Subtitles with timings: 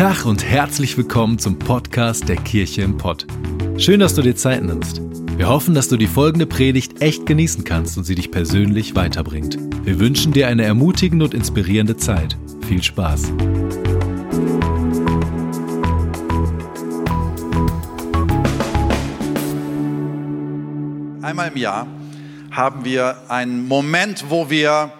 [0.00, 3.26] Tag und herzlich willkommen zum Podcast der Kirche im Pott.
[3.76, 5.02] Schön, dass du dir Zeit nimmst.
[5.36, 9.58] Wir hoffen, dass du die folgende Predigt echt genießen kannst und sie dich persönlich weiterbringt.
[9.84, 12.38] Wir wünschen dir eine ermutigende und inspirierende Zeit.
[12.66, 13.30] Viel Spaß.
[21.20, 21.86] Einmal im Jahr
[22.50, 24.94] haben wir einen Moment, wo wir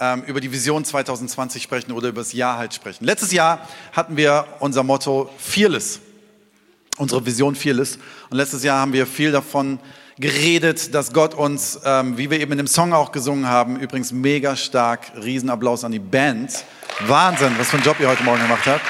[0.00, 3.04] ähm, über die Vision 2020 sprechen oder über das Jahr halt sprechen.
[3.04, 6.00] Letztes Jahr hatten wir unser Motto Fearless,
[6.96, 7.98] unsere Vision Fearless.
[8.30, 9.78] Und letztes Jahr haben wir viel davon
[10.18, 14.12] geredet, dass Gott uns, ähm, wie wir eben in dem Song auch gesungen haben, übrigens
[14.12, 16.64] mega stark, Riesenapplaus an die Band.
[17.06, 18.82] Wahnsinn, was für ein Job ihr heute Morgen gemacht habt.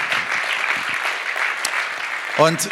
[2.38, 2.70] Und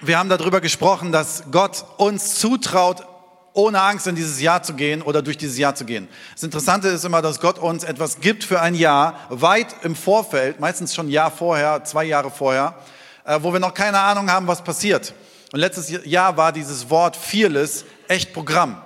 [0.00, 3.04] wir haben darüber gesprochen, dass Gott uns zutraut,
[3.52, 6.08] ohne Angst in dieses Jahr zu gehen oder durch dieses Jahr zu gehen.
[6.34, 10.60] Das Interessante ist immer, dass Gott uns etwas gibt für ein Jahr, weit im Vorfeld,
[10.60, 12.74] meistens schon ein Jahr vorher, zwei Jahre vorher,
[13.24, 15.14] äh, wo wir noch keine Ahnung haben, was passiert.
[15.52, 18.80] Und letztes Jahr war dieses Wort Fearless echt Programm.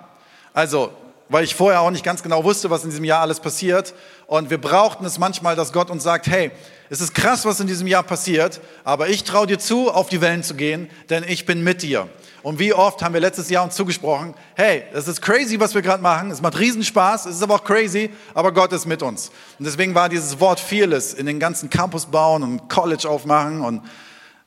[0.54, 0.92] Also,
[1.28, 3.94] weil ich vorher auch nicht ganz genau wusste, was in diesem Jahr alles passiert.
[4.26, 6.50] Und wir brauchten es manchmal, dass Gott uns sagt, hey,
[6.90, 10.20] es ist krass, was in diesem Jahr passiert, aber ich traue dir zu, auf die
[10.20, 12.08] Wellen zu gehen, denn ich bin mit dir.
[12.44, 15.80] Und wie oft haben wir letztes Jahr uns zugesprochen, hey, es ist crazy, was wir
[15.80, 19.30] gerade machen, es macht Riesenspaß, es ist aber auch crazy, aber Gott ist mit uns.
[19.58, 23.80] Und deswegen war dieses Wort Fearless in den ganzen Campus bauen und College aufmachen und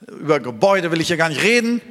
[0.07, 1.81] über Gebäude will ich hier gar nicht reden,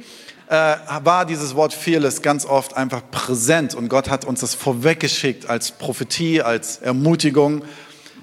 [0.47, 5.49] äh, war dieses Wort Fearless ganz oft einfach präsent und Gott hat uns das vorweggeschickt
[5.49, 7.65] als Prophetie, als Ermutigung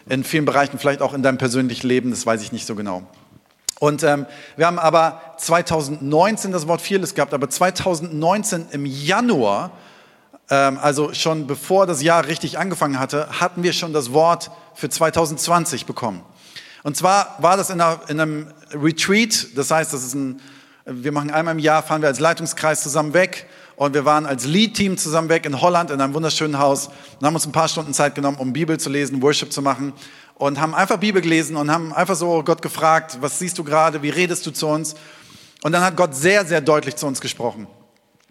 [0.08, 3.06] in vielen Bereichen, vielleicht auch in deinem persönlichen Leben, das weiß ich nicht so genau.
[3.84, 4.24] Und ähm,
[4.56, 9.72] wir haben aber 2019 das Wort Fearless gehabt, aber 2019 im Januar,
[10.48, 14.88] ähm, also schon bevor das Jahr richtig angefangen hatte, hatten wir schon das Wort für
[14.88, 16.22] 2020 bekommen.
[16.82, 20.40] Und zwar war das in, einer, in einem Retreat, das heißt, das ist ein,
[20.86, 24.46] wir machen einmal im Jahr, fahren wir als Leitungskreis zusammen weg und wir waren als
[24.46, 26.88] Lead-Team zusammen weg in Holland in einem wunderschönen Haus
[27.20, 29.92] und haben uns ein paar Stunden Zeit genommen, um Bibel zu lesen, Worship zu machen
[30.36, 34.02] und haben einfach Bibel gelesen und haben einfach so Gott gefragt, was siehst du gerade,
[34.02, 34.94] wie redest du zu uns?
[35.62, 37.66] Und dann hat Gott sehr, sehr deutlich zu uns gesprochen.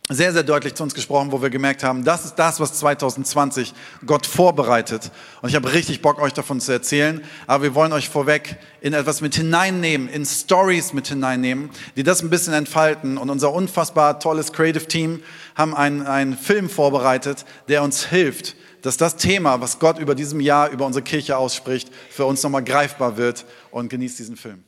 [0.10, 3.74] Sehr, sehr deutlich zu uns gesprochen, wo wir gemerkt haben, das ist das, was 2020
[4.06, 5.12] Gott vorbereitet.
[5.42, 7.24] Und ich habe richtig Bock, euch davon zu erzählen.
[7.48, 12.22] Aber wir wollen euch vorweg in etwas mit hineinnehmen, in Stories mit hineinnehmen, die das
[12.22, 13.18] ein bisschen entfalten.
[13.18, 15.24] Und unser unfassbar tolles Creative Team
[15.56, 20.40] haben einen, einen Film vorbereitet, der uns hilft, dass das Thema, was Gott über diesem
[20.40, 23.46] Jahr über unsere Kirche ausspricht, für uns nochmal greifbar wird.
[23.72, 24.64] Und genießt diesen Film.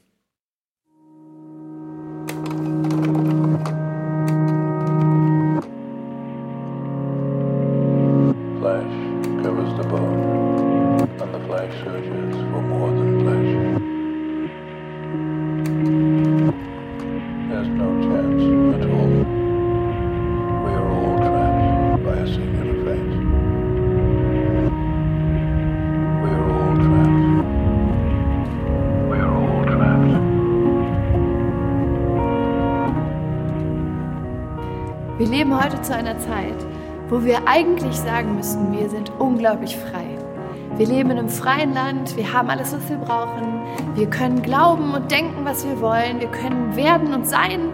[35.61, 36.65] Heute zu einer Zeit,
[37.09, 40.05] wo wir eigentlich sagen müssten, wir sind unglaublich frei.
[40.77, 43.61] Wir leben in einem freien Land, wir haben alles, was wir brauchen,
[43.95, 47.69] wir können glauben und denken, was wir wollen, wir können werden und sein,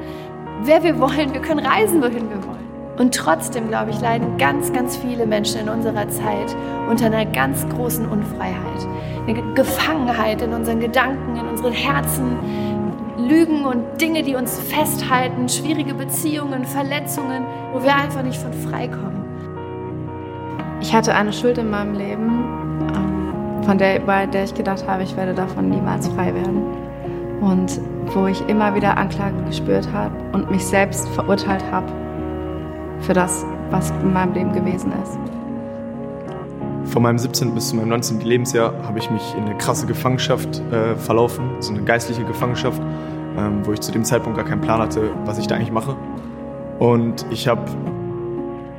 [0.64, 2.62] wer wir wollen, wir können reisen, wohin wir wollen.
[3.00, 6.56] Und trotzdem, glaube ich, leiden ganz, ganz viele Menschen in unserer Zeit
[6.88, 8.88] unter einer ganz großen Unfreiheit.
[9.28, 12.38] Eine Gefangenheit in unseren Gedanken, in unseren Herzen,
[13.28, 18.88] Lügen und Dinge, die uns festhalten, schwierige Beziehungen, Verletzungen, wo wir einfach nicht von frei
[18.88, 19.26] kommen.
[20.82, 22.44] Ich hatte eine Schuld in meinem Leben,
[22.96, 26.64] ähm, von der, bei der ich gedacht habe, ich werde davon niemals frei werden.
[27.42, 27.80] Und
[28.14, 31.92] wo ich immer wieder Anklage gespürt habe und mich selbst verurteilt habe
[33.00, 35.18] für das, was in meinem Leben gewesen ist.
[36.92, 37.54] Von meinem 17.
[37.54, 38.22] bis zu meinem 19.
[38.22, 42.82] Lebensjahr habe ich mich in eine krasse Gefangenschaft äh, verlaufen, so eine geistliche Gefangenschaft,
[43.38, 45.96] ähm, wo ich zu dem Zeitpunkt gar keinen Plan hatte, was ich da eigentlich mache.
[46.80, 47.64] Und ich habe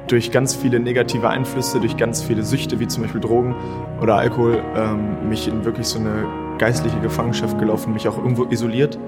[0.08, 3.54] durch ganz viele negative Einflüsse, durch ganz viele Süchte, wie zum Beispiel Drogen
[4.00, 6.26] oder Alkohol, ähm, mich in wirklich so eine
[6.58, 8.98] geistliche Gefangenschaft gelaufen, mich auch irgendwo isoliert.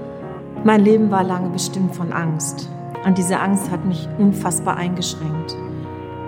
[0.64, 2.70] Mein Leben war lange bestimmt von Angst.
[3.04, 5.56] Und diese Angst hat mich unfassbar eingeschränkt.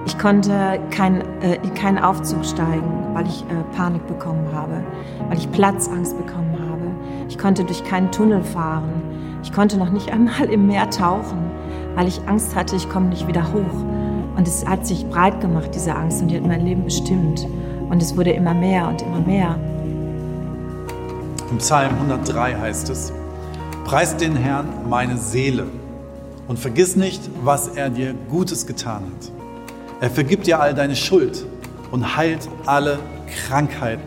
[0.07, 4.85] Ich konnte keinen äh, kein Aufzug steigen, weil ich äh, Panik bekommen habe,
[5.29, 6.56] weil ich Platzangst bekommen habe.
[7.29, 9.03] Ich konnte durch keinen Tunnel fahren.
[9.43, 11.51] Ich konnte noch nicht einmal im Meer tauchen,
[11.95, 13.85] weil ich Angst hatte, ich komme nicht wieder hoch.
[14.37, 17.47] Und es hat sich breit gemacht, diese Angst, und die hat mein Leben bestimmt.
[17.89, 19.59] Und es wurde immer mehr und immer mehr.
[21.51, 23.13] Im Psalm 103 heißt es,
[23.85, 25.67] Preist den Herrn meine Seele
[26.49, 29.31] und vergiss nicht, was er dir Gutes getan hat.
[30.01, 31.47] Er vergibt dir all deine Schuld
[31.93, 32.99] und heilt alle
[33.47, 34.03] Krankheiten.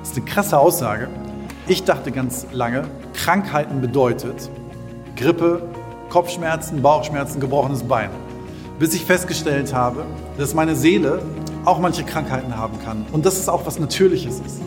[0.00, 1.08] Das ist eine krasse Aussage.
[1.66, 2.82] Ich dachte ganz lange,
[3.14, 4.50] Krankheiten bedeutet
[5.16, 5.62] Grippe,
[6.08, 8.10] Kopfschmerzen, Bauchschmerzen, gebrochenes Bein.
[8.78, 10.04] Bis ich festgestellt habe,
[10.38, 11.22] dass meine Seele
[11.64, 14.60] auch manche Krankheiten haben kann und dass es auch was Natürliches ist.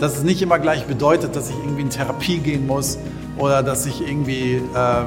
[0.00, 2.98] Dass es nicht immer gleich bedeutet, dass ich irgendwie in Therapie gehen muss
[3.36, 5.06] oder dass ich irgendwie ähm,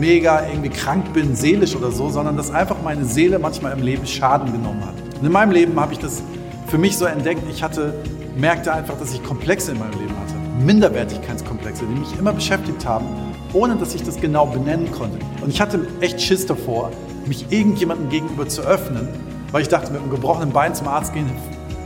[0.00, 4.06] mega irgendwie krank bin, seelisch oder so, sondern dass einfach meine Seele manchmal im Leben
[4.06, 4.94] Schaden genommen hat.
[5.20, 6.22] Und in meinem Leben habe ich das
[6.66, 7.42] für mich so entdeckt.
[7.50, 7.94] Ich hatte,
[8.36, 10.41] merkte einfach, dass ich Komplexe in meinem Leben hatte.
[10.60, 13.06] Minderwertigkeitskomplexe, die mich immer beschäftigt haben,
[13.52, 15.18] ohne dass ich das genau benennen konnte.
[15.42, 16.90] Und ich hatte echt Schiss davor,
[17.26, 19.08] mich irgendjemandem gegenüber zu öffnen,
[19.50, 21.30] weil ich dachte, mit einem gebrochenen Bein zum Arzt gehen,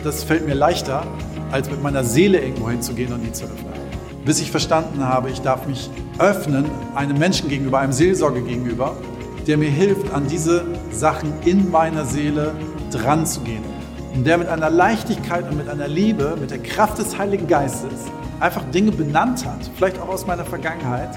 [0.05, 1.05] das fällt mir leichter,
[1.51, 3.73] als mit meiner Seele irgendwo hinzugehen und die zu öffnen.
[4.25, 8.97] Bis ich verstanden habe, ich darf mich öffnen einem Menschen gegenüber, einem Seelsorger gegenüber,
[9.47, 12.53] der mir hilft, an diese Sachen in meiner Seele
[12.91, 13.63] dran zu gehen.
[14.15, 18.07] Und der mit einer Leichtigkeit und mit einer Liebe, mit der Kraft des Heiligen Geistes
[18.41, 21.11] einfach Dinge benannt hat, vielleicht auch aus meiner Vergangenheit,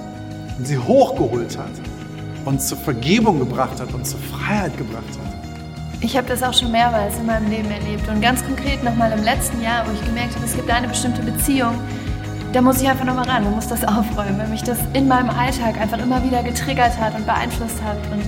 [0.57, 1.71] und sie hochgeholt hat
[2.45, 5.29] und zur Vergebung gebracht hat und zur Freiheit gebracht hat.
[6.01, 9.23] Ich habe das auch schon mehrmals in meinem Leben erlebt und ganz konkret nochmal im
[9.23, 11.75] letzten Jahr, wo ich gemerkt habe, es gibt eine bestimmte Beziehung,
[12.53, 15.29] da muss ich einfach nochmal ran und muss das aufräumen, weil mich das in meinem
[15.29, 17.97] Alltag einfach immer wieder getriggert hat und beeinflusst hat.
[18.11, 18.23] Und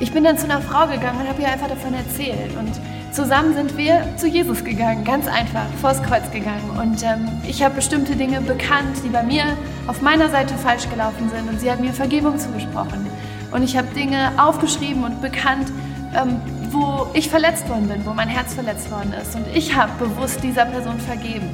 [0.00, 2.56] ich bin dann zu einer Frau gegangen und habe ihr einfach davon erzählt.
[2.58, 2.72] Und
[3.14, 6.70] zusammen sind wir zu Jesus gegangen, ganz einfach, vors Kreuz gegangen.
[6.70, 9.44] Und ähm, ich habe bestimmte Dinge bekannt, die bei mir
[9.86, 11.48] auf meiner Seite falsch gelaufen sind.
[11.48, 13.06] Und sie hat mir Vergebung zugesprochen.
[13.52, 15.70] Und ich habe Dinge aufgeschrieben und bekannt,
[16.14, 16.40] ähm,
[16.70, 19.36] wo ich verletzt worden bin, wo mein Herz verletzt worden ist.
[19.36, 21.48] Und ich habe bewusst dieser Person vergeben.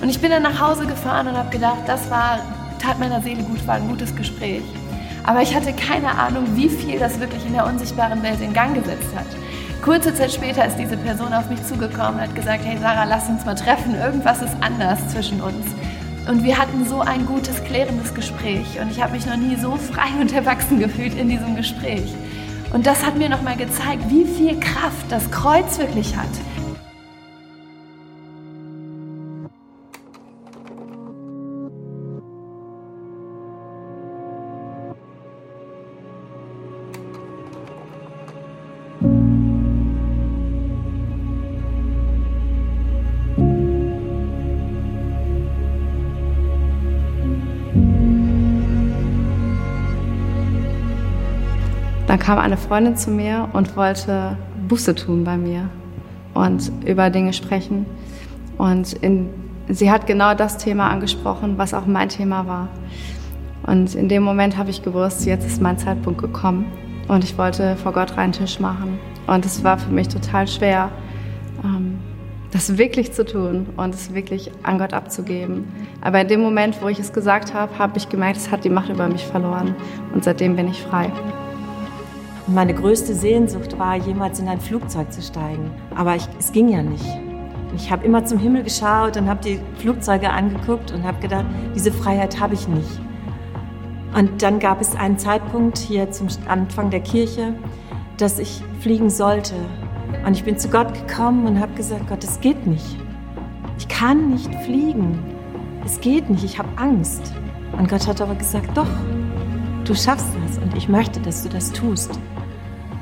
[0.00, 2.38] Und ich bin dann nach Hause gefahren und habe gedacht, das war,
[2.80, 4.62] tat meiner Seele gut, war ein gutes Gespräch.
[5.24, 8.74] Aber ich hatte keine Ahnung, wie viel das wirklich in der unsichtbaren Welt in Gang
[8.74, 9.26] gesetzt hat.
[9.82, 13.28] Kurze Zeit später ist diese Person auf mich zugekommen und hat gesagt, hey Sarah, lass
[13.28, 15.64] uns mal treffen, irgendwas ist anders zwischen uns.
[16.28, 19.76] Und wir hatten so ein gutes, klärendes Gespräch und ich habe mich noch nie so
[19.76, 22.12] frei und erwachsen gefühlt in diesem Gespräch.
[22.72, 26.26] Und das hat mir nochmal gezeigt, wie viel Kraft das Kreuz wirklich hat.
[52.26, 54.36] Kam eine Freundin zu mir und wollte
[54.66, 55.68] Buße tun bei mir
[56.34, 57.86] und über Dinge sprechen.
[58.58, 59.28] Und in,
[59.68, 62.68] sie hat genau das Thema angesprochen, was auch mein Thema war.
[63.64, 66.66] Und in dem Moment habe ich gewusst, jetzt ist mein Zeitpunkt gekommen.
[67.06, 68.98] Und ich wollte vor Gott reinen Tisch machen.
[69.28, 70.90] Und es war für mich total schwer,
[71.62, 71.98] ähm,
[72.50, 75.68] das wirklich zu tun und es wirklich an Gott abzugeben.
[76.00, 78.70] Aber in dem Moment, wo ich es gesagt habe, habe ich gemerkt, es hat die
[78.70, 79.76] Macht über mich verloren.
[80.12, 81.12] Und seitdem bin ich frei.
[82.48, 85.68] Meine größte Sehnsucht war, jemals in ein Flugzeug zu steigen.
[85.96, 87.04] Aber ich, es ging ja nicht.
[87.74, 91.90] Ich habe immer zum Himmel geschaut und habe die Flugzeuge angeguckt und habe gedacht, diese
[91.90, 93.00] Freiheit habe ich nicht.
[94.14, 97.52] Und dann gab es einen Zeitpunkt hier zum Anfang der Kirche,
[98.16, 99.54] dass ich fliegen sollte.
[100.24, 102.96] Und ich bin zu Gott gekommen und habe gesagt, Gott, es geht nicht.
[103.76, 105.18] Ich kann nicht fliegen.
[105.84, 107.34] Es geht nicht, ich habe Angst.
[107.76, 108.86] Und Gott hat aber gesagt, doch,
[109.84, 112.20] du schaffst das und ich möchte, dass du das tust.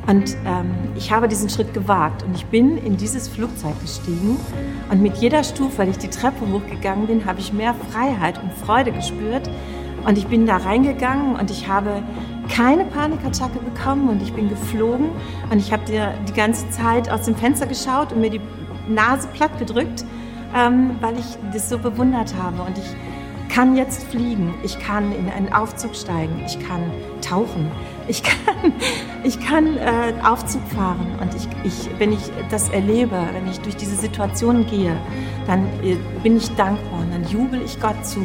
[0.07, 4.37] Und ähm, ich habe diesen Schritt gewagt und ich bin in dieses Flugzeug gestiegen.
[4.91, 8.53] Und mit jeder Stufe, weil ich die Treppe hochgegangen bin, habe ich mehr Freiheit und
[8.53, 9.49] Freude gespürt.
[10.07, 12.03] Und ich bin da reingegangen und ich habe
[12.51, 15.09] keine Panikattacke bekommen und ich bin geflogen.
[15.51, 18.41] Und ich habe die ganze Zeit aus dem Fenster geschaut und mir die
[18.87, 20.05] Nase platt gedrückt,
[20.55, 22.63] ähm, weil ich das so bewundert habe.
[22.63, 22.95] Und ich
[23.49, 26.91] kann jetzt fliegen, ich kann in einen Aufzug steigen, ich kann
[27.23, 27.71] tauchen,
[28.09, 28.73] ich kann,
[29.23, 33.77] ich kann äh, Aufzug fahren und ich, ich, wenn ich das erlebe, wenn ich durch
[33.77, 34.97] diese Situation gehe,
[35.47, 38.21] dann äh, bin ich dankbar und dann jubel ich Gott zu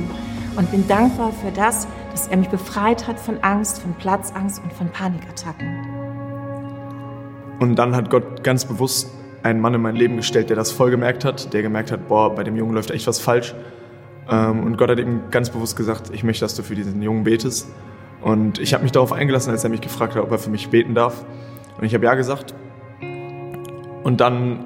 [0.56, 4.74] und bin dankbar für das, dass er mich befreit hat von Angst, von Platzangst und
[4.74, 5.68] von Panikattacken.
[7.60, 9.10] Und dann hat Gott ganz bewusst
[9.44, 12.34] einen Mann in mein Leben gestellt, der das voll gemerkt hat, der gemerkt hat, boah,
[12.36, 13.54] bei dem Jungen läuft echt was falsch
[14.30, 17.24] ähm, und Gott hat ihm ganz bewusst gesagt, ich möchte, dass du für diesen Jungen
[17.24, 17.68] betest.
[18.22, 20.70] Und ich habe mich darauf eingelassen, als er mich gefragt hat, ob er für mich
[20.70, 21.26] beten darf.
[21.78, 22.54] Und ich habe ja gesagt.
[24.04, 24.66] Und dann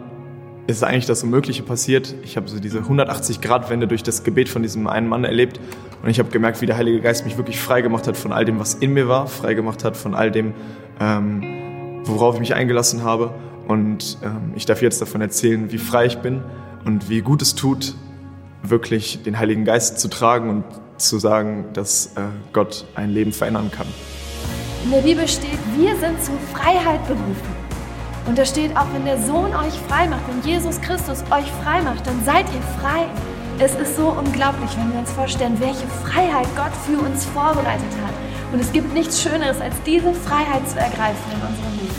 [0.65, 2.15] ist eigentlich das Unmögliche passiert.
[2.23, 5.59] Ich habe so diese 180-Grad-Wende durch das Gebet von diesem einen Mann erlebt.
[6.01, 8.45] Und ich habe gemerkt, wie der Heilige Geist mich wirklich frei gemacht hat von all
[8.45, 10.53] dem, was in mir war, frei gemacht hat von all dem,
[10.99, 13.33] ähm, worauf ich mich eingelassen habe.
[13.67, 16.41] Und ähm, ich darf jetzt davon erzählen, wie frei ich bin
[16.85, 17.95] und wie gut es tut,
[18.61, 20.63] wirklich den Heiligen Geist zu tragen und
[21.07, 23.87] zu sagen, dass äh, Gott ein Leben verändern kann.
[24.83, 27.63] In der Bibel steht, wir sind zur Freiheit berufen.
[28.25, 31.81] Und da steht auch, wenn der Sohn euch frei macht, wenn Jesus Christus euch frei
[31.81, 33.05] macht, dann seid ihr frei.
[33.59, 38.13] Es ist so unglaublich, wenn wir uns vorstellen, welche Freiheit Gott für uns vorbereitet hat.
[38.51, 41.95] Und es gibt nichts Schöneres, als diese Freiheit zu ergreifen in unserem Leben.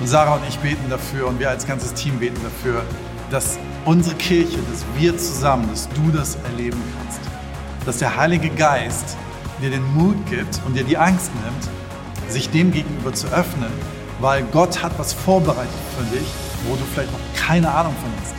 [0.00, 2.82] Und Sarah und ich beten dafür und wir als ganzes Team beten dafür,
[3.30, 7.31] dass unsere Kirche, dass wir zusammen, dass du das erleben kannst.
[7.86, 9.16] Dass der Heilige Geist
[9.60, 13.70] dir den Mut gibt und dir die Angst nimmt, sich dem gegenüber zu öffnen,
[14.20, 16.26] weil Gott hat was vorbereitet für dich,
[16.66, 18.34] wo du vielleicht noch keine Ahnung von hast.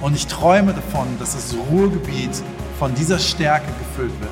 [0.00, 2.42] Und ich träume davon, dass das Ruhrgebiet
[2.78, 4.30] von dieser Stärke gefüllt wird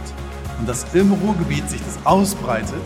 [0.59, 2.80] und dass im Ruhrgebiet sich das ausbreitet,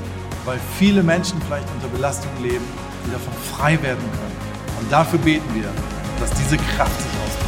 [0.44, 2.64] weil viele Menschen vielleicht unter Belastung leben,
[3.06, 4.80] die davon frei werden können.
[4.80, 5.68] Und dafür beten wir,
[6.20, 7.47] dass diese Kraft sich ausbreitet.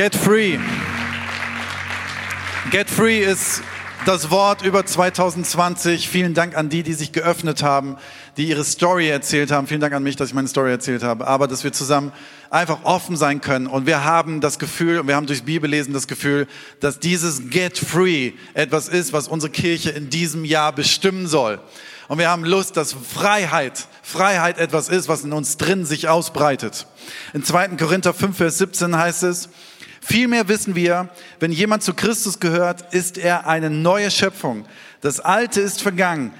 [0.00, 0.58] Get free.
[2.70, 3.60] Get free ist
[4.06, 6.08] das Wort über 2020.
[6.08, 7.98] Vielen Dank an die, die sich geöffnet haben,
[8.38, 9.66] die ihre Story erzählt haben.
[9.66, 11.26] Vielen Dank an mich, dass ich meine Story erzählt habe.
[11.26, 12.12] Aber dass wir zusammen
[12.48, 13.66] einfach offen sein können.
[13.66, 16.46] Und wir haben das Gefühl, und wir haben durchs Bibellesen das Gefühl,
[16.80, 21.60] dass dieses Get Free etwas ist, was unsere Kirche in diesem Jahr bestimmen soll.
[22.08, 26.86] Und wir haben Lust, dass Freiheit, Freiheit etwas ist, was in uns drin sich ausbreitet.
[27.34, 27.68] In 2.
[27.76, 29.50] Korinther 5, Vers 17 heißt es,
[30.00, 34.64] Vielmehr wissen wir, wenn jemand zu Christus gehört, ist er eine neue Schöpfung.
[35.00, 36.32] Das Alte ist vergangen.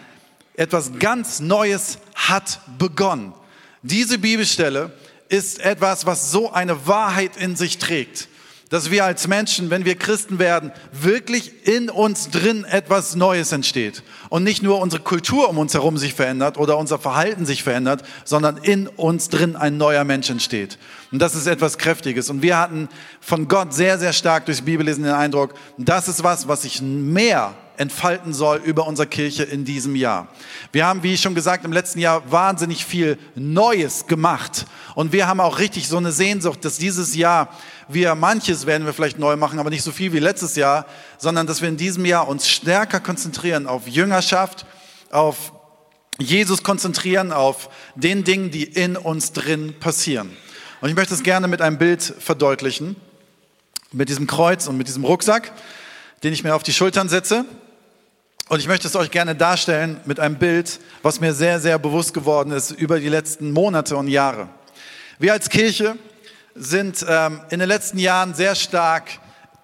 [0.55, 3.35] Etwas ganz Neues hat begonnen.
[3.83, 4.93] Diese Bibelstelle
[5.29, 8.29] ist etwas, was so eine Wahrheit in sich trägt,
[8.71, 14.05] dass wir als Menschen, wenn wir Christen werden, wirklich in uns drin etwas Neues entsteht.
[14.29, 18.05] Und nicht nur unsere Kultur um uns herum sich verändert oder unser Verhalten sich verändert,
[18.25, 20.79] sondern in uns drin ein neuer Mensch entsteht.
[21.11, 22.31] Und das ist etwas Kräftiges.
[22.31, 22.89] Und wir hatten
[23.21, 27.55] von Gott sehr, sehr stark durchs Bibellesen den Eindruck, das ist was, was sich mehr
[27.81, 30.29] entfalten soll über unsere Kirche in diesem Jahr.
[30.71, 34.67] Wir haben, wie schon gesagt, im letzten Jahr wahnsinnig viel Neues gemacht.
[34.95, 37.49] Und wir haben auch richtig so eine Sehnsucht, dass dieses Jahr
[37.89, 40.87] wir manches werden wir vielleicht neu machen, aber nicht so viel wie letztes Jahr,
[41.19, 44.65] sondern dass wir in diesem Jahr uns stärker konzentrieren auf Jüngerschaft,
[45.11, 45.53] auf
[46.19, 50.37] Jesus konzentrieren, auf den Dingen, die in uns drin passieren.
[50.81, 52.95] Und ich möchte es gerne mit einem Bild verdeutlichen,
[53.91, 55.53] mit diesem Kreuz und mit diesem Rucksack,
[56.23, 57.45] den ich mir auf die Schultern setze.
[58.51, 62.13] Und ich möchte es euch gerne darstellen mit einem Bild, was mir sehr, sehr bewusst
[62.13, 64.49] geworden ist über die letzten Monate und Jahre.
[65.21, 65.97] Wir als Kirche
[66.57, 69.09] sind ähm, in den letzten Jahren sehr stark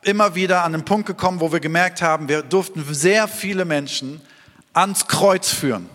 [0.03, 4.21] immer wieder an den Punkt gekommen, wo wir gemerkt haben, wir durften sehr viele Menschen
[4.73, 5.91] ans Kreuz führen.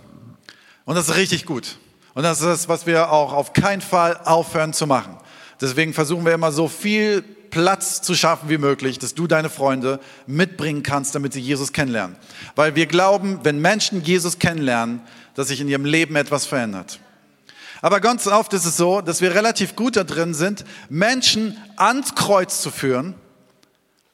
[0.83, 1.77] Und das ist richtig gut.
[2.13, 5.15] Und das ist das, was wir auch auf keinen Fall aufhören zu machen.
[5.61, 9.99] Deswegen versuchen wir immer so viel Platz zu schaffen wie möglich, dass du deine Freunde
[10.25, 12.15] mitbringen kannst, damit sie Jesus kennenlernen.
[12.55, 15.01] Weil wir glauben, wenn Menschen Jesus kennenlernen,
[15.35, 16.99] dass sich in ihrem Leben etwas verändert.
[17.81, 22.15] Aber ganz oft ist es so, dass wir relativ gut da drin sind, Menschen ans
[22.15, 23.15] Kreuz zu führen,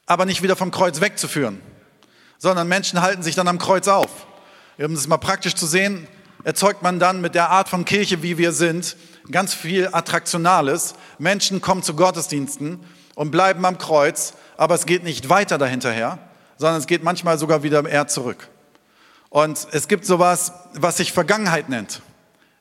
[0.06, 1.62] aber nicht wieder vom Kreuz wegzuführen,
[2.38, 4.26] sondern Menschen halten sich dann am Kreuz auf.
[4.78, 6.08] Um das mal praktisch zu sehen,
[6.44, 8.96] erzeugt man dann mit der Art von Kirche, wie wir sind,
[9.32, 10.96] ganz viel Attraktionales.
[11.20, 12.80] Menschen kommen zu Gottesdiensten
[13.18, 16.20] und bleiben am Kreuz, aber es geht nicht weiter dahinterher,
[16.58, 18.48] sondern es geht manchmal sogar wieder eher zurück.
[19.30, 22.02] Und es gibt sowas, was sich Vergangenheit nennt,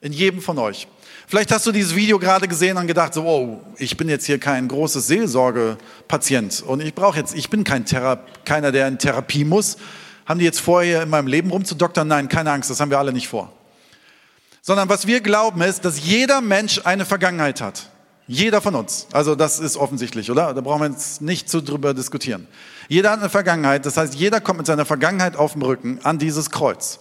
[0.01, 0.89] in jedem von euch.
[1.27, 4.41] Vielleicht hast du dieses Video gerade gesehen und gedacht, so, oh, ich bin jetzt hier
[4.41, 9.45] kein großes Seelsorgepatient und ich brauche jetzt, ich bin kein Thera keiner, der in Therapie
[9.45, 9.77] muss.
[10.25, 12.09] Haben die jetzt vor, hier in meinem Leben rumzudoktern?
[12.09, 13.53] Nein, keine Angst, das haben wir alle nicht vor
[14.67, 17.89] sondern was wir glauben ist, dass jeder Mensch eine Vergangenheit hat.
[18.29, 19.07] Jeder von uns.
[19.13, 20.53] Also das ist offensichtlich, oder?
[20.53, 22.49] Da brauchen wir jetzt nicht zu drüber diskutieren.
[22.89, 23.87] Jeder hat eine Vergangenheit.
[23.87, 26.99] Das heißt, jeder kommt mit seiner Vergangenheit auf dem Rücken an dieses Kreuz.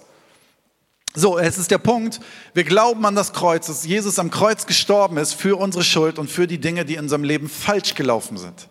[1.18, 2.20] So, es ist der Punkt,
[2.54, 6.30] wir glauben an das Kreuz, dass Jesus am Kreuz gestorben ist für unsere Schuld und
[6.30, 8.68] für die Dinge, die in unserem Leben falsch gelaufen sind.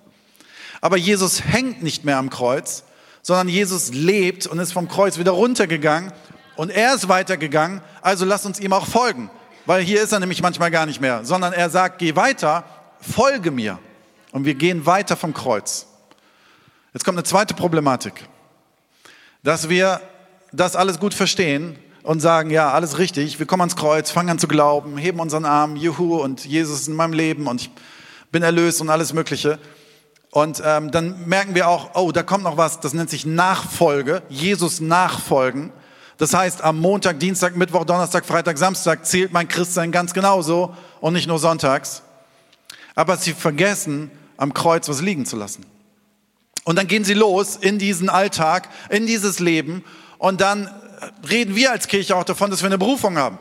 [0.83, 2.85] Aber Jesus hängt nicht mehr am Kreuz,
[3.23, 6.13] sondern Jesus lebt und ist vom Kreuz wieder runtergegangen
[6.57, 9.31] und er ist weitergegangen, also lass uns ihm auch folgen.
[9.67, 12.65] Weil hier ist er nämlich manchmal gar nicht mehr, sondern er sagt, geh weiter,
[13.01, 13.79] folge mir.
[14.33, 15.87] Und wir gehen weiter vom Kreuz.
[16.93, 18.29] Jetzt kommt eine zweite Problematik.
[19.43, 20.01] Dass wir
[20.53, 24.39] das alles gut verstehen, und sagen, ja, alles richtig, wir kommen ans Kreuz, fangen an
[24.39, 27.71] zu glauben, heben unseren Arm, juhu, und Jesus ist in meinem Leben und ich
[28.31, 29.59] bin erlöst und alles Mögliche.
[30.31, 34.23] Und ähm, dann merken wir auch, oh, da kommt noch was, das nennt sich Nachfolge,
[34.29, 35.73] Jesus nachfolgen.
[36.19, 41.13] Das heißt, am Montag, Dienstag, Mittwoch, Donnerstag, Freitag, Samstag zählt mein Christsein ganz genauso und
[41.15, 42.03] nicht nur sonntags.
[42.95, 45.67] Aber sie vergessen, am Kreuz was liegen zu lassen.
[46.65, 49.85] Und dann gehen sie los in diesen Alltag, in dieses Leben
[50.19, 50.71] und dann
[51.29, 53.39] reden wir als Kirche auch davon, dass wir eine Berufung haben.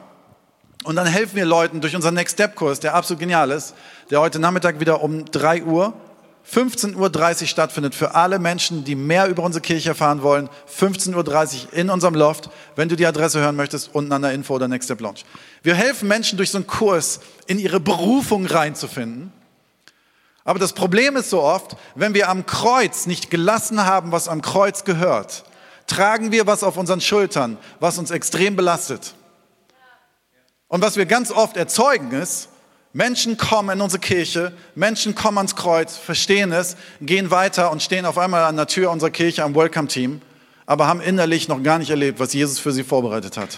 [0.84, 3.74] Und dann helfen wir Leuten durch unseren Next Step Kurs, der absolut genial ist,
[4.10, 5.94] der heute Nachmittag wieder um 3 Uhr,
[6.52, 10.50] 15.30 Uhr stattfindet für alle Menschen, die mehr über unsere Kirche erfahren wollen.
[10.78, 11.16] 15.30
[11.68, 14.68] Uhr in unserem Loft, wenn du die Adresse hören möchtest, unten an der Info oder
[14.68, 15.22] Next Step Lounge.
[15.64, 19.32] Wir helfen Menschen durch so einen Kurs in ihre Berufung reinzufinden.
[20.44, 24.42] Aber das Problem ist so oft, wenn wir am Kreuz nicht gelassen haben, was am
[24.42, 25.46] Kreuz gehört,
[25.88, 29.16] tragen wir was auf unseren Schultern, was uns extrem belastet.
[30.68, 32.50] Und was wir ganz oft erzeugen ist,
[32.96, 38.06] Menschen kommen in unsere Kirche, Menschen kommen ans Kreuz, verstehen es, gehen weiter und stehen
[38.06, 40.22] auf einmal an der Tür unserer Kirche am Welcome-Team,
[40.68, 43.58] aber haben innerlich noch gar nicht erlebt, was Jesus für sie vorbereitet hat.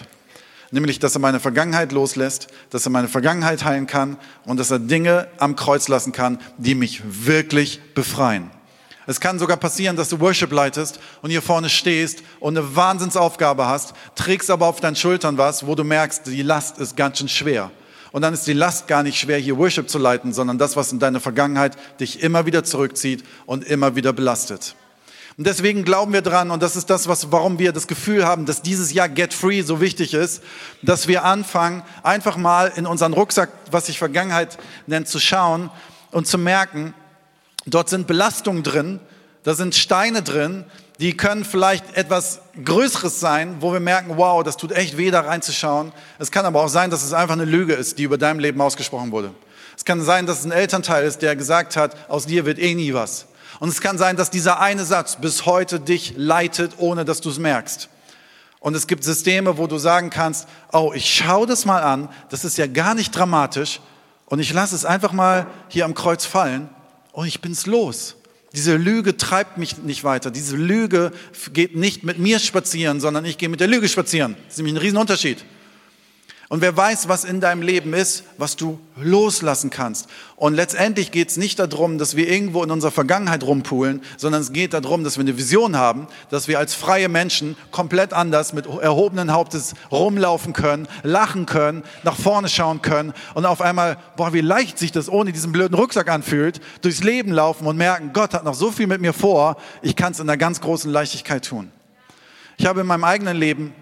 [0.70, 4.16] Nämlich, dass er meine Vergangenheit loslässt, dass er meine Vergangenheit heilen kann
[4.46, 8.50] und dass er Dinge am Kreuz lassen kann, die mich wirklich befreien.
[9.06, 13.66] Es kann sogar passieren, dass du Worship leitest und hier vorne stehst und eine Wahnsinnsaufgabe
[13.66, 17.28] hast, trägst aber auf deinen Schultern was, wo du merkst, die Last ist ganz schön
[17.28, 17.70] schwer.
[18.16, 20.90] Und dann ist die Last gar nicht schwer, hier Worship zu leiten, sondern das, was
[20.90, 24.74] in deiner Vergangenheit dich immer wieder zurückzieht und immer wieder belastet.
[25.36, 28.46] Und deswegen glauben wir dran, und das ist das, was, warum wir das Gefühl haben,
[28.46, 30.42] dass dieses Jahr Get Free so wichtig ist,
[30.80, 34.56] dass wir anfangen, einfach mal in unseren Rucksack, was sich Vergangenheit
[34.86, 35.68] nennt, zu schauen
[36.10, 36.94] und zu merken,
[37.66, 39.00] Dort sind Belastungen drin,
[39.42, 40.64] da sind Steine drin,
[40.98, 45.20] die können vielleicht etwas Größeres sein, wo wir merken, wow, das tut echt weh, da
[45.20, 45.92] reinzuschauen.
[46.18, 48.60] Es kann aber auch sein, dass es einfach eine Lüge ist, die über deinem Leben
[48.60, 49.32] ausgesprochen wurde.
[49.76, 52.74] Es kann sein, dass es ein Elternteil ist, der gesagt hat, aus dir wird eh
[52.74, 53.26] nie was.
[53.60, 57.28] Und es kann sein, dass dieser eine Satz bis heute dich leitet, ohne dass du
[57.28, 57.90] es merkst.
[58.60, 62.44] Und es gibt Systeme, wo du sagen kannst, oh, ich schaue das mal an, das
[62.44, 63.80] ist ja gar nicht dramatisch
[64.26, 66.68] und ich lasse es einfach mal hier am Kreuz fallen
[67.12, 68.16] und ich bin's los.
[68.52, 70.30] Diese Lüge treibt mich nicht weiter.
[70.30, 71.12] Diese Lüge
[71.52, 74.36] geht nicht mit mir spazieren, sondern ich gehe mit der Lüge spazieren.
[74.44, 75.44] Das ist nämlich ein Riesenunterschied.
[76.48, 80.08] Und wer weiß, was in deinem Leben ist, was du loslassen kannst.
[80.36, 84.52] Und letztendlich geht es nicht darum, dass wir irgendwo in unserer Vergangenheit rumpulen, sondern es
[84.52, 88.66] geht darum, dass wir eine Vision haben, dass wir als freie Menschen komplett anders mit
[88.66, 94.40] erhobenen Hauptes rumlaufen können, lachen können, nach vorne schauen können und auf einmal, boah, wie
[94.40, 98.44] leicht sich das ohne diesen blöden Rucksack anfühlt, durchs Leben laufen und merken, Gott hat
[98.44, 101.72] noch so viel mit mir vor, ich kann es in einer ganz großen Leichtigkeit tun.
[102.56, 103.74] Ich habe in meinem eigenen Leben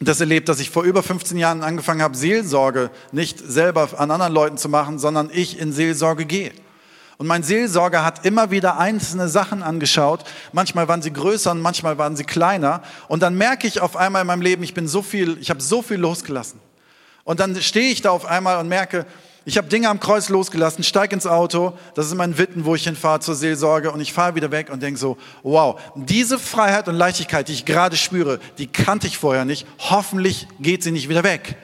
[0.00, 4.32] das erlebt, dass ich vor über 15 Jahren angefangen habe, Seelsorge nicht selber an anderen
[4.32, 6.52] Leuten zu machen, sondern ich in Seelsorge gehe.
[7.18, 10.24] Und mein Seelsorger hat immer wieder einzelne Sachen angeschaut.
[10.52, 12.80] Manchmal waren sie größer und manchmal waren sie kleiner.
[13.08, 15.60] Und dann merke ich auf einmal in meinem Leben, ich bin so viel, ich habe
[15.60, 16.60] so viel losgelassen.
[17.24, 19.04] Und dann stehe ich da auf einmal und merke,
[19.44, 22.84] ich habe Dinge am Kreuz losgelassen, steig ins Auto, das ist mein Witten, wo ich
[22.84, 26.96] hinfahre zur Seelsorge und ich fahre wieder weg und denke so, wow, diese Freiheit und
[26.96, 29.66] Leichtigkeit, die ich gerade spüre, die kannte ich vorher nicht.
[29.78, 31.56] Hoffentlich geht sie nicht wieder weg.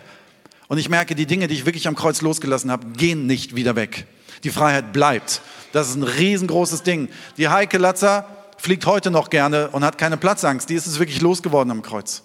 [0.69, 3.77] Und ich merke, die Dinge, die ich wirklich am Kreuz losgelassen habe, gehen nicht wieder
[3.77, 4.07] weg.
[4.45, 5.43] Die Freiheit bleibt.
[5.73, 7.09] Das ist ein riesengroßes Ding.
[7.37, 10.71] Die Heike Latzer fliegt heute noch gerne und hat keine Platzangst.
[10.71, 12.23] Die ist es wirklich losgeworden am Kreuz.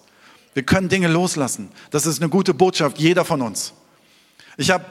[0.54, 1.70] Wir können Dinge loslassen.
[1.90, 3.74] Das ist eine gute Botschaft, jeder von uns.
[4.56, 4.84] Ich habe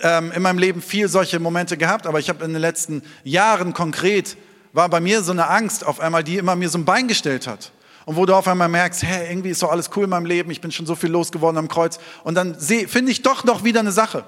[0.00, 3.72] ähm, in meinem Leben viel solche Momente gehabt, aber ich habe in den letzten Jahren
[3.72, 4.36] konkret,
[4.72, 7.46] war bei mir so eine Angst auf einmal, die immer mir so ein Bein gestellt
[7.46, 7.72] hat.
[8.04, 10.50] Und wo du auf einmal merkst, hey, irgendwie ist doch alles cool in meinem Leben,
[10.50, 11.98] ich bin schon so viel losgeworden am Kreuz.
[12.22, 14.24] Und dann finde ich doch noch wieder eine Sache.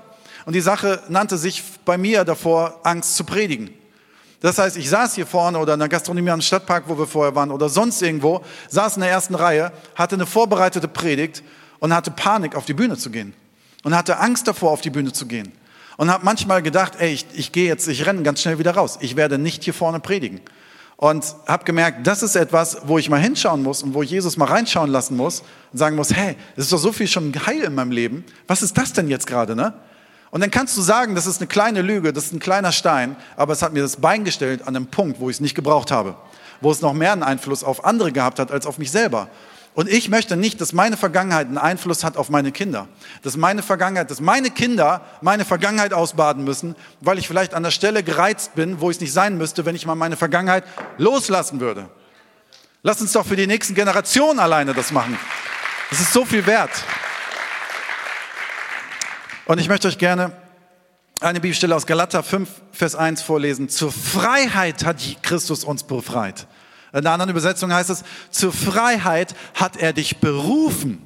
[0.47, 3.71] Und die Sache nannte sich bei mir davor, Angst zu predigen.
[4.41, 7.35] Das heißt, ich saß hier vorne oder in der Gastronomie am Stadtpark, wo wir vorher
[7.35, 11.43] waren, oder sonst irgendwo, saß in der ersten Reihe, hatte eine vorbereitete Predigt
[11.79, 13.35] und hatte Panik, auf die Bühne zu gehen
[13.85, 15.53] und hatte Angst davor, auf die Bühne zu gehen.
[15.97, 18.99] Und habe manchmal gedacht, ey, ich, ich gehe jetzt, ich renne ganz schnell wieder raus.
[19.01, 20.41] Ich werde nicht hier vorne predigen.
[20.97, 24.47] Und habe gemerkt, das ist etwas, wo ich mal hinschauen muss und wo Jesus mal
[24.47, 27.75] reinschauen lassen muss und sagen muss, hey, es ist doch so viel schon heil in
[27.75, 28.25] meinem Leben.
[28.49, 29.75] Was ist das denn jetzt gerade, ne?
[30.31, 33.17] Und dann kannst du sagen, das ist eine kleine Lüge, das ist ein kleiner Stein,
[33.37, 35.91] aber es hat mir das Bein gestellt an einem Punkt, wo ich es nicht gebraucht
[35.91, 36.17] habe,
[36.61, 39.29] wo es noch mehr einen Einfluss auf andere gehabt hat als auf mich selber.
[39.79, 42.89] Und ich möchte nicht, dass meine Vergangenheit einen Einfluss hat auf meine Kinder.
[43.23, 47.71] Dass meine Vergangenheit, dass meine Kinder meine Vergangenheit ausbaden müssen, weil ich vielleicht an der
[47.71, 50.65] Stelle gereizt bin, wo ich es nicht sein müsste, wenn ich mal meine Vergangenheit
[50.97, 51.89] loslassen würde.
[52.83, 55.17] Lass uns doch für die nächsten Generationen alleine das machen.
[55.91, 56.73] Das ist so viel wert.
[59.47, 60.33] Und ich möchte euch gerne
[61.21, 63.69] eine Bibelstelle aus Galater 5, Vers 1 vorlesen.
[63.69, 66.49] Zur Freiheit hat Christus uns befreit.
[66.99, 71.03] In einer anderen Übersetzung heißt es, zur Freiheit hat er dich berufen.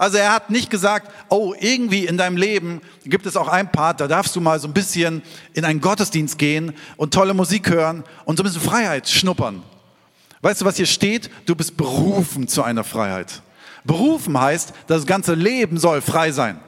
[0.00, 4.00] Also er hat nicht gesagt, oh, irgendwie in deinem Leben gibt es auch ein Part,
[4.00, 5.20] da darfst du mal so ein bisschen
[5.52, 9.62] in einen Gottesdienst gehen und tolle Musik hören und so ein bisschen Freiheit schnuppern.
[10.40, 11.30] Weißt du, was hier steht?
[11.44, 13.42] Du bist berufen zu einer Freiheit.
[13.84, 16.60] Berufen heißt, das ganze Leben soll frei sein.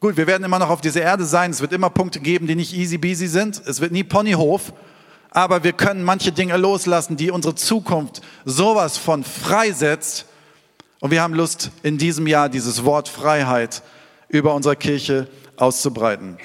[0.00, 1.50] Gut, wir werden immer noch auf dieser Erde sein.
[1.50, 3.62] Es wird immer Punkte geben, die nicht easy beasy sind.
[3.66, 4.72] Es wird nie Ponyhof.
[5.30, 10.26] Aber wir können manche Dinge loslassen, die unsere Zukunft sowas von freisetzt,
[11.00, 13.82] und wir haben Lust, in diesem Jahr dieses Wort Freiheit
[14.28, 16.38] über unsere Kirche auszubreiten.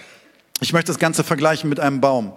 [0.60, 2.34] Ich möchte das Ganze vergleichen mit einem Baum.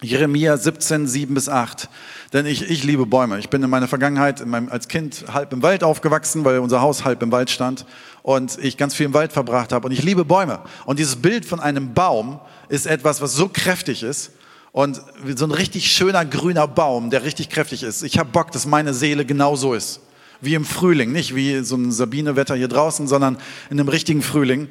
[0.00, 1.88] Jeremia 17, 7 bis 8.
[2.32, 3.38] Denn ich, ich liebe Bäume.
[3.38, 6.80] Ich bin in meiner Vergangenheit in meinem, als Kind halb im Wald aufgewachsen, weil unser
[6.80, 7.84] Haus halb im Wald stand
[8.22, 9.86] und ich ganz viel im Wald verbracht habe.
[9.86, 10.60] Und ich liebe Bäume.
[10.86, 14.32] Und dieses Bild von einem Baum ist etwas, was so kräftig ist.
[14.72, 15.00] Und
[15.34, 18.02] so ein richtig schöner grüner Baum, der richtig kräftig ist.
[18.02, 20.00] Ich habe Bock, dass meine Seele genau so ist
[20.40, 23.38] wie im Frühling, nicht wie so ein Sabinewetter hier draußen, sondern
[23.70, 24.68] in einem richtigen Frühling.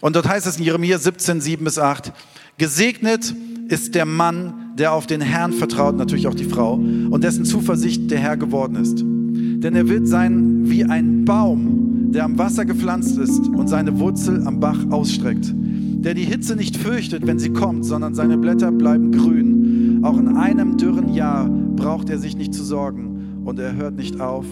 [0.00, 2.12] Und dort heißt es in Jeremia 17, 7 bis 8,
[2.56, 3.34] gesegnet
[3.68, 8.10] ist der Mann, der auf den Herrn vertraut, natürlich auch die Frau, und dessen Zuversicht
[8.10, 9.00] der Herr geworden ist.
[9.00, 14.46] Denn er wird sein wie ein Baum, der am Wasser gepflanzt ist und seine Wurzel
[14.46, 15.54] am Bach ausstreckt,
[16.00, 20.00] der die Hitze nicht fürchtet, wenn sie kommt, sondern seine Blätter bleiben grün.
[20.02, 24.18] Auch in einem dürren Jahr braucht er sich nicht zu sorgen und er hört nicht
[24.20, 24.46] auf,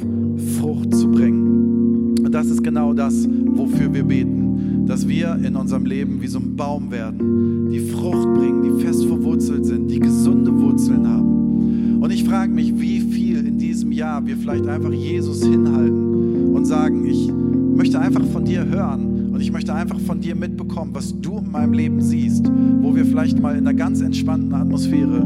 [0.58, 2.16] Frucht zu bringen.
[2.22, 6.38] Und das ist genau das, wofür wir beten, dass wir in unserem Leben wie so
[6.38, 11.98] ein Baum werden, die Frucht bringen, die fest verwurzelt sind, die gesunde Wurzeln haben.
[12.02, 16.66] Und ich frage mich, wie viel in diesem Jahr wir vielleicht einfach Jesus hinhalten und
[16.66, 17.30] sagen, ich
[17.74, 19.07] möchte einfach von dir hören
[19.38, 22.44] und ich möchte einfach von dir mitbekommen, was du in meinem Leben siehst,
[22.80, 25.24] wo wir vielleicht mal in einer ganz entspannten Atmosphäre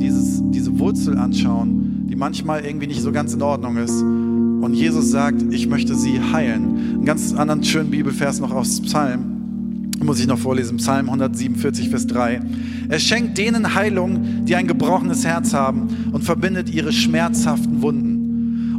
[0.00, 4.00] dieses, diese Wurzel anschauen die manchmal irgendwie nicht so ganz in Ordnung ist.
[4.00, 6.94] Und Jesus sagt, ich möchte sie heilen.
[6.94, 12.06] Einen ganz anderen schönen Bibelvers noch aus Psalm, muss ich noch vorlesen, Psalm 147, Vers
[12.08, 12.40] 3.
[12.88, 18.20] Er schenkt denen Heilung, die ein gebrochenes Herz haben und verbindet ihre schmerzhaften Wunden.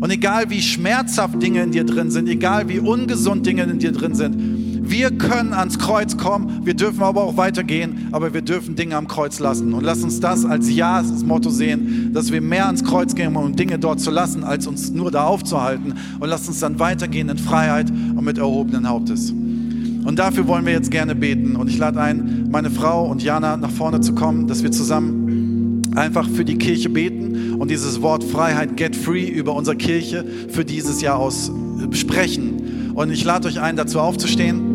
[0.01, 3.91] Und egal wie schmerzhaft Dinge in dir drin sind, egal wie ungesund Dinge in dir
[3.91, 4.50] drin sind,
[4.91, 9.07] wir können ans Kreuz kommen, wir dürfen aber auch weitergehen, aber wir dürfen Dinge am
[9.07, 9.73] Kreuz lassen.
[9.73, 13.79] Und lass uns das als Ja-Motto sehen, dass wir mehr ans Kreuz gehen, um Dinge
[13.79, 15.93] dort zu lassen, als uns nur da aufzuhalten.
[16.19, 19.31] Und lass uns dann weitergehen in Freiheit und mit erhobenen Hauptes.
[19.31, 21.55] Und dafür wollen wir jetzt gerne beten.
[21.55, 25.81] Und ich lade ein, meine Frau und Jana nach vorne zu kommen, dass wir zusammen
[25.95, 30.65] einfach für die Kirche beten und dieses Wort Freiheit, Get Free über unsere Kirche für
[30.65, 31.49] dieses Jahr aus
[31.91, 32.91] sprechen.
[32.93, 34.70] Und ich lade euch ein, dazu aufzustehen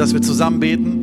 [0.00, 0.99] dass wir zusammen beten.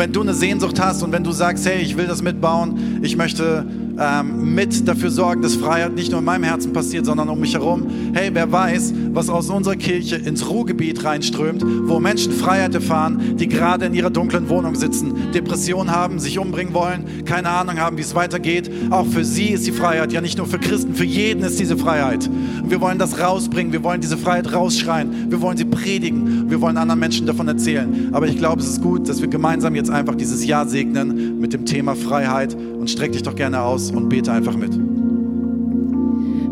[0.00, 3.18] Wenn du eine Sehnsucht hast und wenn du sagst, hey, ich will das mitbauen, ich
[3.18, 3.66] möchte
[4.00, 7.52] ähm, mit dafür sorgen, dass Freiheit nicht nur in meinem Herzen passiert, sondern um mich
[7.52, 7.86] herum.
[8.14, 13.46] Hey, wer weiß, was aus unserer Kirche ins Ruhrgebiet reinströmt, wo Menschen Freiheit erfahren, die
[13.46, 18.02] gerade in ihrer dunklen Wohnung sitzen, Depressionen haben, sich umbringen wollen, keine Ahnung haben, wie
[18.02, 18.70] es weitergeht.
[18.90, 21.76] Auch für sie ist die Freiheit, ja nicht nur für Christen, für jeden ist diese
[21.76, 22.26] Freiheit.
[22.62, 26.60] Und wir wollen das rausbringen, wir wollen diese Freiheit rausschreien, wir wollen sie predigen, wir
[26.62, 28.08] wollen anderen Menschen davon erzählen.
[28.12, 31.52] Aber ich glaube, es ist gut, dass wir gemeinsam jetzt einfach dieses Jahr segnen mit
[31.52, 34.72] dem Thema Freiheit und streck dich doch gerne aus und bete einfach mit.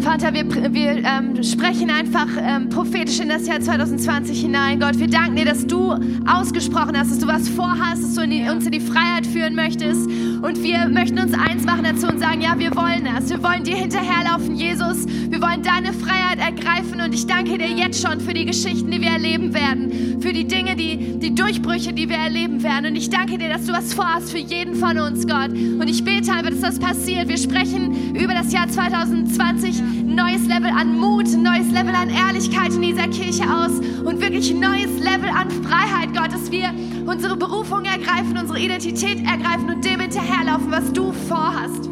[0.00, 4.80] Vater, wir, wir ähm, sprechen einfach ähm, prophetisch in das Jahr 2020 hinein.
[4.80, 5.92] Gott, wir danken dir, dass du
[6.26, 9.54] ausgesprochen hast, dass du was vorhast, dass du in die, uns in die Freiheit führen
[9.54, 10.08] möchtest.
[10.40, 13.28] Und wir möchten uns eins machen dazu und sagen, ja, wir wollen das.
[13.28, 15.06] Wir wollen dir hinterherlaufen, Jesus.
[15.06, 17.00] Wir wollen deine Freiheit ergreifen.
[17.00, 20.20] Und ich danke dir jetzt schon für die Geschichten, die wir erleben werden.
[20.20, 22.86] Für die Dinge, die, die Durchbrüche, die wir erleben werden.
[22.86, 25.50] Und ich danke dir, dass du was vorhast für jeden von uns, Gott.
[25.50, 27.28] Und ich bete einfach, dass das passiert.
[27.28, 32.72] Wir sprechen über das Jahr 2020 ein neues Level an Mut, neues Level an Ehrlichkeit
[32.74, 33.72] in dieser Kirche aus
[34.04, 36.72] und wirklich neues Level an Freiheit, Gott, dass wir
[37.06, 39.98] unsere Berufung ergreifen, unsere Identität ergreifen und dem
[40.28, 41.88] hinterherlaufen, was du vorhast.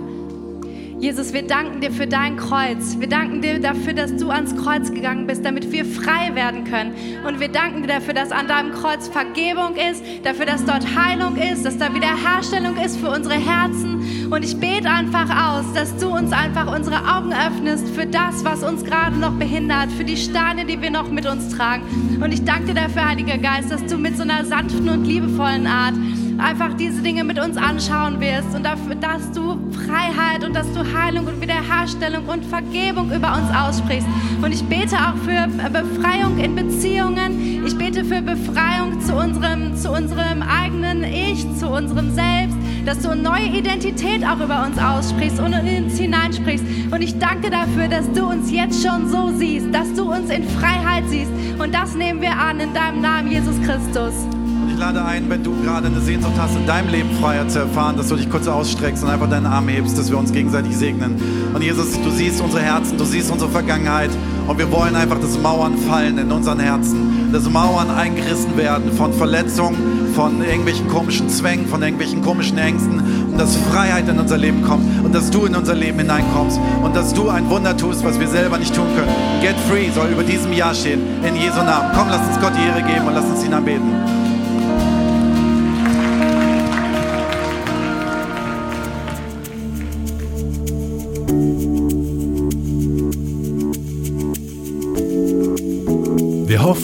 [0.98, 2.96] Jesus, wir danken dir für dein Kreuz.
[2.98, 6.94] Wir danken dir dafür, dass du ans Kreuz gegangen bist, damit wir frei werden können.
[7.26, 11.36] Und wir danken dir dafür, dass an deinem Kreuz Vergebung ist, dafür, dass dort Heilung
[11.36, 13.95] ist, dass da Wiederherstellung ist für unsere Herzen.
[14.30, 18.62] Und ich bete einfach aus, dass du uns einfach unsere Augen öffnest für das, was
[18.62, 21.82] uns gerade noch behindert, für die Steine, die wir noch mit uns tragen.
[22.22, 25.66] Und ich danke dir dafür, Heiliger Geist, dass du mit so einer sanften und liebevollen
[25.66, 25.94] Art
[26.38, 30.80] einfach diese Dinge mit uns anschauen wirst und dafür, dass du Freiheit und dass du
[30.80, 34.08] Heilung und Wiederherstellung und Vergebung über uns aussprichst.
[34.42, 37.64] Und ich bete auch für Befreiung in Beziehungen.
[37.64, 42.55] Ich bete für Befreiung zu unserem, zu unserem eigenen Ich, zu unserem Selbst,
[42.86, 46.64] dass du eine neue Identität auch über uns aussprichst und in uns hineinsprichst.
[46.92, 50.44] Und ich danke dafür, dass du uns jetzt schon so siehst, dass du uns in
[50.44, 51.32] Freiheit siehst.
[51.58, 54.14] Und das nehmen wir an in deinem Namen, Jesus Christus.
[54.62, 57.58] Und ich lade ein, wenn du gerade eine Sehnsucht hast, in deinem Leben Freiheit zu
[57.58, 60.76] erfahren, dass du dich kurz ausstreckst und einfach deinen Arm hebst, dass wir uns gegenseitig
[60.76, 61.16] segnen.
[61.52, 64.10] Und Jesus, du siehst unsere Herzen, du siehst unsere Vergangenheit.
[64.46, 69.12] Und wir wollen einfach, dass Mauern fallen in unseren Herzen, dass Mauern eingerissen werden von
[69.12, 74.62] Verletzungen, von irgendwelchen komischen Zwängen, von irgendwelchen komischen Ängsten und dass Freiheit in unser Leben
[74.62, 78.18] kommt und dass du in unser Leben hineinkommst und dass du ein Wunder tust, was
[78.18, 79.12] wir selber nicht tun können.
[79.42, 81.90] Get free soll über diesem Jahr stehen, in Jesu Namen.
[81.94, 84.25] Komm, lass uns Gott die Ehre geben und lass uns ihn anbeten.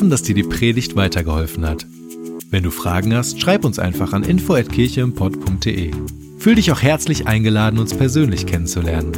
[0.03, 1.87] Hoffen, dass dir die Predigt weitergeholfen hat.
[2.51, 5.93] Wenn du Fragen hast, schreib uns einfach an info@kircheimpod.de.
[6.38, 9.12] Fühl dich auch herzlich eingeladen, uns persönlich kennenzulernen.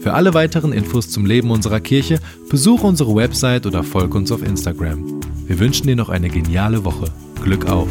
[0.00, 4.44] Für alle weiteren Infos zum Leben unserer Kirche besuche unsere Website oder folge uns auf
[4.44, 5.20] Instagram.
[5.48, 7.06] Wir wünschen dir noch eine geniale Woche.
[7.42, 7.88] Glück auf!